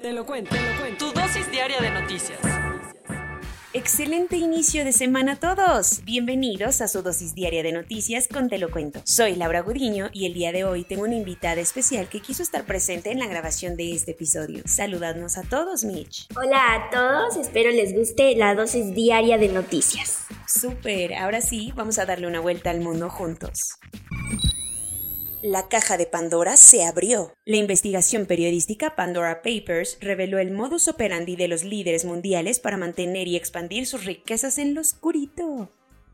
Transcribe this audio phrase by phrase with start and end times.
[0.00, 1.12] Te lo cuento, te lo cuento.
[1.12, 2.38] Tu dosis diaria de noticias.
[3.74, 6.02] Excelente inicio de semana a todos.
[6.04, 9.02] Bienvenidos a su dosis diaria de noticias con Te lo cuento.
[9.04, 12.64] Soy Laura Gudiño y el día de hoy tengo una invitada especial que quiso estar
[12.64, 14.62] presente en la grabación de este episodio.
[14.64, 16.28] Saludadnos a todos, Mitch.
[16.34, 20.24] Hola a todos, espero les guste la dosis diaria de noticias.
[20.46, 23.76] Súper, ahora sí, vamos a darle una vuelta al mundo juntos.
[25.42, 27.32] La caja de Pandora se abrió.
[27.46, 33.26] La investigación periodística Pandora Papers reveló el modus operandi de los líderes mundiales para mantener
[33.26, 35.72] y expandir sus riquezas en lo oscurito.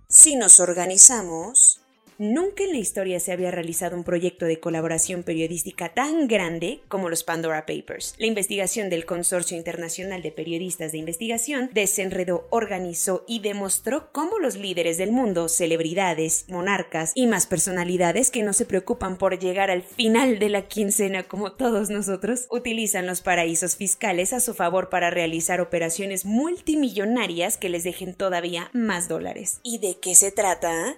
[0.08, 1.80] Si nos organizamos,
[2.18, 7.10] Nunca en la historia se había realizado un proyecto de colaboración periodística tan grande como
[7.10, 8.14] los Pandora Papers.
[8.18, 14.56] La investigación del Consorcio Internacional de Periodistas de Investigación desenredó, organizó y demostró cómo los
[14.56, 19.82] líderes del mundo, celebridades, monarcas y más personalidades que no se preocupan por llegar al
[19.82, 25.10] final de la quincena como todos nosotros, utilizan los paraísos fiscales a su favor para
[25.10, 29.60] realizar operaciones multimillonarias que les dejen todavía más dólares.
[29.62, 30.96] ¿Y de qué se trata?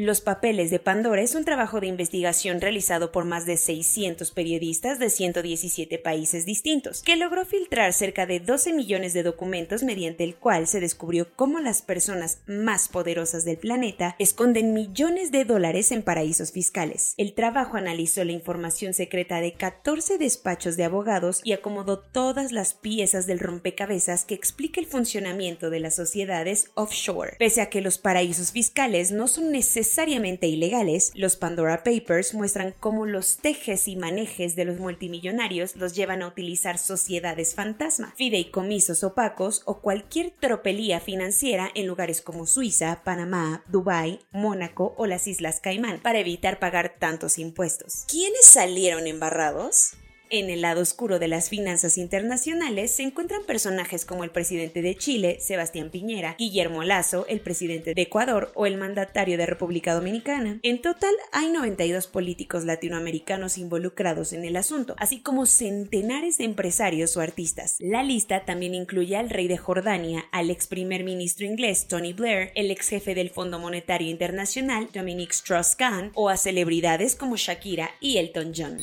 [0.00, 5.00] Los papeles de Pandora es un trabajo de investigación realizado por más de 600 periodistas
[5.00, 10.36] de 117 países distintos, que logró filtrar cerca de 12 millones de documentos mediante el
[10.36, 16.04] cual se descubrió cómo las personas más poderosas del planeta esconden millones de dólares en
[16.04, 17.14] paraísos fiscales.
[17.16, 22.72] El trabajo analizó la información secreta de 14 despachos de abogados y acomodó todas las
[22.72, 27.34] piezas del rompecabezas que explica el funcionamiento de las sociedades offshore.
[27.40, 32.74] Pese a que los paraísos fiscales no son necesarios necesariamente ilegales, los Pandora Papers muestran
[32.78, 39.02] cómo los tejes y manejes de los multimillonarios los llevan a utilizar sociedades fantasma, fideicomisos
[39.02, 45.60] opacos o cualquier tropelía financiera en lugares como Suiza, Panamá, Dubái, Mónaco o las Islas
[45.60, 48.04] Caimán para evitar pagar tantos impuestos.
[48.08, 49.94] ¿Quiénes salieron embarrados?
[50.30, 54.94] En el lado oscuro de las finanzas internacionales se encuentran personajes como el presidente de
[54.94, 60.60] Chile, Sebastián Piñera, Guillermo Lazo, el presidente de Ecuador o el mandatario de República Dominicana.
[60.62, 67.16] En total hay 92 políticos latinoamericanos involucrados en el asunto, así como centenares de empresarios
[67.16, 67.76] o artistas.
[67.78, 72.52] La lista también incluye al rey de Jordania, al ex primer ministro inglés Tony Blair,
[72.54, 78.18] el ex jefe del Fondo Monetario Internacional Dominic Strauss-Kahn o a celebridades como Shakira y
[78.18, 78.78] Elton John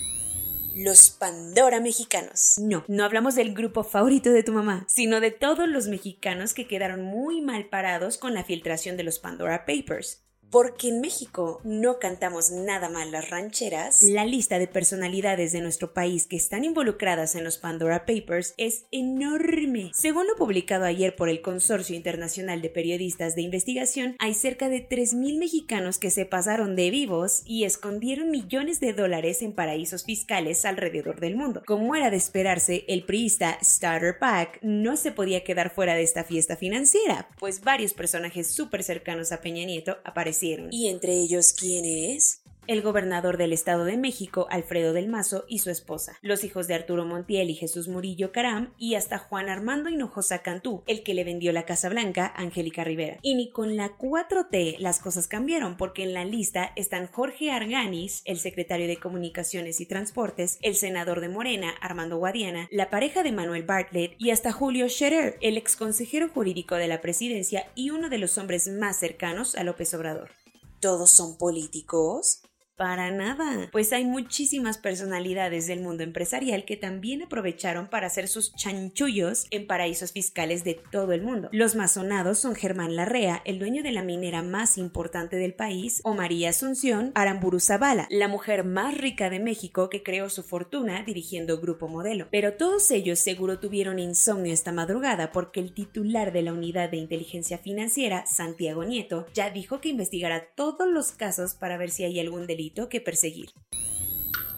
[0.75, 2.55] los Pandora mexicanos.
[2.57, 6.67] No, no hablamos del grupo favorito de tu mamá, sino de todos los mexicanos que
[6.67, 10.24] quedaron muy mal parados con la filtración de los Pandora Papers.
[10.51, 15.94] Porque en México no cantamos nada mal las rancheras, la lista de personalidades de nuestro
[15.94, 19.91] país que están involucradas en los Pandora Papers es enorme.
[19.94, 24.88] Según lo publicado ayer por el Consorcio Internacional de Periodistas de Investigación, hay cerca de
[24.88, 30.66] 3.000 mexicanos que se pasaron de vivos y escondieron millones de dólares en paraísos fiscales
[30.66, 31.63] alrededor del mundo.
[31.66, 36.23] Como era de esperarse, el priista Starter Pack no se podía quedar fuera de esta
[36.23, 40.34] fiesta financiera, pues varios personajes súper cercanos a Peña Nieto aparecieron
[40.72, 42.44] ¿Y entre ellos quién es?
[42.67, 46.75] El gobernador del Estado de México, Alfredo del Mazo, y su esposa, los hijos de
[46.75, 51.23] Arturo Montiel y Jesús Murillo Caram, y hasta Juan Armando Hinojosa Cantú, el que le
[51.23, 53.17] vendió la Casa Blanca, Angélica Rivera.
[53.22, 58.22] Y ni con la 4T las cosas cambiaron, porque en la lista están Jorge Arganis,
[58.25, 63.31] el secretario de Comunicaciones y Transportes, el senador de Morena, Armando Guadiana, la pareja de
[63.31, 68.09] Manuel Bartlett y hasta Julio Scherer, el ex consejero jurídico de la presidencia y uno
[68.09, 70.31] de los hombres más cercanos a López Obrador.
[70.79, 72.41] ¿Todos son políticos?
[72.75, 78.53] Para nada, pues hay muchísimas personalidades del mundo empresarial que también aprovecharon para hacer sus
[78.53, 81.47] chanchullos en paraísos fiscales de todo el mundo.
[81.53, 86.01] Los más sonados son Germán Larrea, el dueño de la minera más importante del país,
[86.03, 91.01] o María Asunción Aramburu Zavala, la mujer más rica de México que creó su fortuna
[91.03, 92.28] dirigiendo Grupo Modelo.
[92.29, 96.97] Pero todos ellos seguro tuvieron insomnio esta madrugada porque el titular de la unidad de
[96.97, 102.19] inteligencia financiera, Santiago Nieto, ya dijo que investigará todos los casos para ver si hay
[102.19, 103.50] algún delito que perseguir.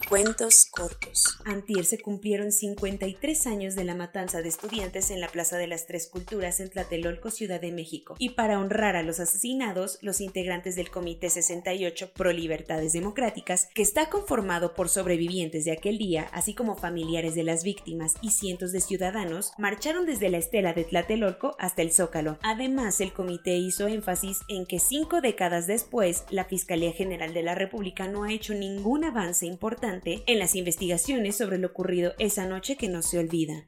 [0.08, 1.38] Cuentos cortos.
[1.44, 5.84] Antier se cumplieron 53 años de la matanza de estudiantes en la Plaza de las
[5.84, 8.16] Tres Culturas en Tlatelolco, Ciudad de México.
[8.18, 13.82] Y para honrar a los asesinados, los integrantes del Comité 68 Pro Libertades Democráticas, que
[13.82, 18.72] está conformado por sobrevivientes de aquel día, así como familiares de las víctimas y cientos
[18.72, 22.38] de ciudadanos, marcharon desde la estela de Tlatelolco hasta el Zócalo.
[22.42, 27.54] Además, el comité hizo énfasis en que cinco décadas después, la Fiscalía General de la
[27.54, 29.44] República no ha hecho ningún avance
[30.04, 33.64] en las investigaciones sobre lo ocurrido esa noche que no se olvida.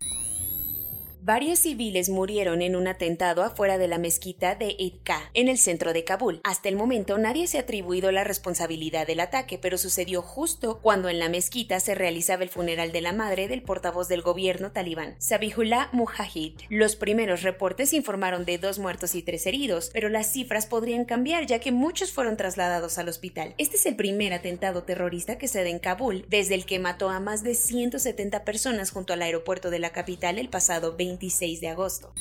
[1.22, 5.92] Varios civiles murieron en un atentado afuera de la mezquita de Idka, en el centro
[5.92, 6.40] de Kabul.
[6.44, 11.10] Hasta el momento nadie se ha atribuido la responsabilidad del ataque, pero sucedió justo cuando
[11.10, 15.14] en la mezquita se realizaba el funeral de la madre del portavoz del gobierno talibán,
[15.18, 16.54] Sabihullah Mujahid.
[16.70, 21.44] Los primeros reportes informaron de dos muertos y tres heridos, pero las cifras podrían cambiar
[21.44, 23.54] ya que muchos fueron trasladados al hospital.
[23.58, 27.10] Este es el primer atentado terrorista que se da en Kabul, desde el que mató
[27.10, 31.60] a más de 170 personas junto al aeropuerto de la capital el pasado 20 26
[31.60, 32.12] de agosto.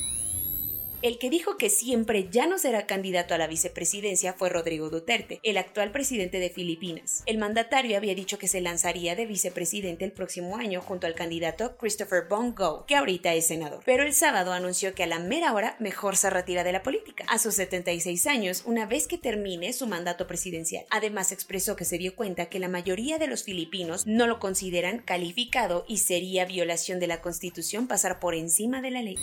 [1.02, 5.40] El que dijo que siempre ya no será candidato a la vicepresidencia fue Rodrigo Duterte,
[5.44, 7.24] el actual presidente de Filipinas.
[7.26, 11.78] El mandatario había dicho que se lanzaría de vicepresidente el próximo año junto al candidato
[11.78, 13.82] Christopher Bongo, que ahorita es senador.
[13.86, 17.24] Pero el sábado anunció que a la mera hora mejor se retira de la política,
[17.30, 20.86] a sus 76 años, una vez que termine su mandato presidencial.
[20.90, 25.00] Además expresó que se dio cuenta que la mayoría de los filipinos no lo consideran
[25.00, 29.16] calificado y sería violación de la constitución pasar por encima de la ley.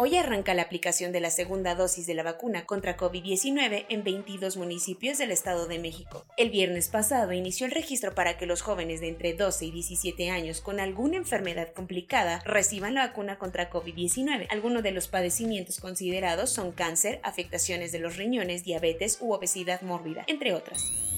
[0.03, 4.57] Hoy arranca la aplicación de la segunda dosis de la vacuna contra COVID-19 en 22
[4.57, 6.25] municipios del Estado de México.
[6.38, 10.31] El viernes pasado inició el registro para que los jóvenes de entre 12 y 17
[10.31, 14.48] años con alguna enfermedad complicada reciban la vacuna contra COVID-19.
[14.50, 20.24] Algunos de los padecimientos considerados son cáncer, afectaciones de los riñones, diabetes u obesidad mórbida,
[20.25, 21.11] entre otras.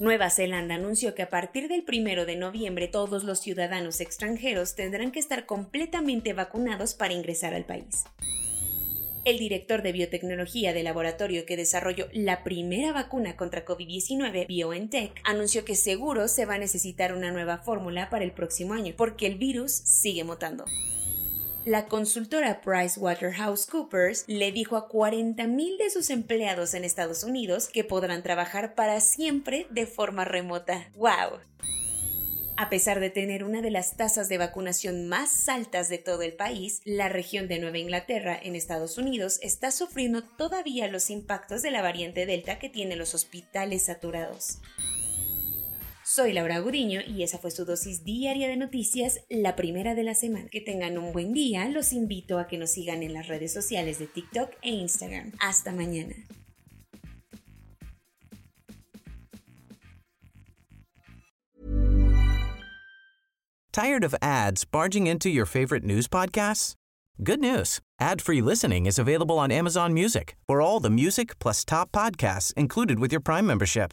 [0.00, 5.10] Nueva Zelanda anunció que a partir del 1 de noviembre todos los ciudadanos extranjeros tendrán
[5.10, 8.04] que estar completamente vacunados para ingresar al país.
[9.24, 15.64] El director de biotecnología del laboratorio que desarrolló la primera vacuna contra COVID-19, BioNTech, anunció
[15.64, 19.36] que seguro se va a necesitar una nueva fórmula para el próximo año, porque el
[19.36, 20.64] virus sigue mutando
[21.64, 28.22] la consultora PricewaterhouseCoopers le dijo a 40.000 de sus empleados en Estados Unidos que podrán
[28.22, 30.90] trabajar para siempre de forma remota.
[30.96, 31.40] ¡Wow!
[32.56, 36.32] A pesar de tener una de las tasas de vacunación más altas de todo el
[36.32, 41.70] país, la región de Nueva Inglaterra en Estados Unidos está sufriendo todavía los impactos de
[41.70, 44.58] la variante Delta que tiene los hospitales saturados.
[46.10, 50.14] Soy Laura Gudiño y esa fue su dosis diaria de noticias, la primera de la
[50.14, 50.48] semana.
[50.48, 53.98] Que tengan un buen día, los invito a que nos sigan en las redes sociales
[53.98, 55.32] de TikTok e Instagram.
[55.38, 56.14] Hasta mañana.
[63.70, 66.72] Tired of ads barging into your favorite news podcasts?
[67.22, 67.80] Good news.
[68.00, 70.36] Ad-free listening is available on Amazon Music.
[70.48, 73.92] For all the music plus top podcasts included with your Prime membership.